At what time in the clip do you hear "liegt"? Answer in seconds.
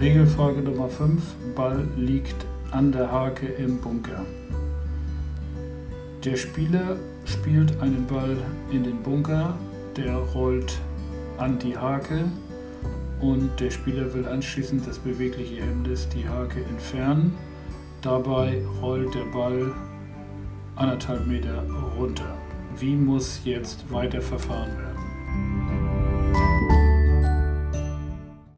1.96-2.46